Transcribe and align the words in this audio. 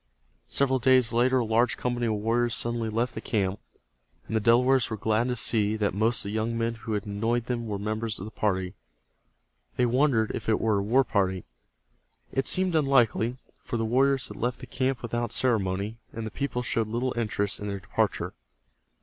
Several 0.47 0.79
days 0.79 1.13
later 1.13 1.37
a 1.37 1.45
large 1.45 1.77
company 1.77 2.07
of 2.07 2.15
warriors 2.15 2.55
suddenly 2.55 2.89
left 2.89 3.13
the 3.13 3.21
camp, 3.21 3.59
and 4.25 4.35
the 4.35 4.39
Delawares 4.39 4.89
were 4.89 4.97
glad 4.97 5.27
to 5.27 5.35
see 5.35 5.75
that 5.75 5.93
most 5.93 6.21
of 6.21 6.23
the 6.23 6.29
young 6.31 6.57
men 6.57 6.73
who 6.73 6.93
had 6.93 7.05
annoyed 7.05 7.45
them 7.45 7.67
were 7.67 7.77
members 7.77 8.17
of 8.17 8.25
the 8.25 8.31
party. 8.31 8.73
They 9.75 9.85
wondered 9.85 10.31
if 10.33 10.49
it 10.49 10.59
were 10.59 10.79
a 10.79 10.83
war 10.83 11.03
party. 11.03 11.45
It 12.31 12.47
seemed 12.47 12.73
unlikely, 12.73 13.37
for 13.59 13.77
the 13.77 13.85
warriors 13.85 14.27
had 14.29 14.37
left 14.37 14.59
the 14.59 14.65
camp 14.65 15.03
without 15.03 15.31
ceremony, 15.31 15.99
and 16.11 16.25
the 16.25 16.31
people 16.31 16.63
showed 16.63 16.87
little 16.87 17.13
interest 17.15 17.59
in 17.59 17.67
their 17.67 17.79
departure. 17.79 18.33